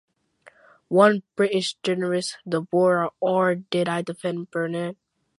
[0.87, 4.95] One British journalist, Deborah Orr did defend Bernard.